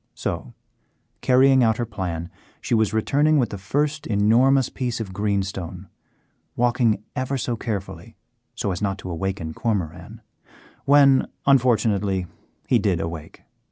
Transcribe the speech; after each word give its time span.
So, 0.15 0.55
carrying 1.21 1.63
out 1.63 1.77
her 1.77 1.85
plan, 1.85 2.31
she 2.59 2.73
was 2.73 2.91
returning 2.91 3.37
with 3.37 3.51
the 3.51 3.59
first 3.59 4.07
enormous 4.07 4.67
piece 4.67 4.99
of 4.99 5.13
greenstone, 5.13 5.89
walking 6.55 7.03
ever 7.15 7.37
so 7.37 7.55
carefully 7.55 8.15
so 8.55 8.71
as 8.71 8.81
not 8.81 8.97
to 8.97 9.11
awaken 9.11 9.53
Cormoran, 9.53 10.21
when, 10.85 11.27
unfortunately, 11.45 12.25
he 12.65 12.79
did 12.79 12.99
awake. 12.99 13.43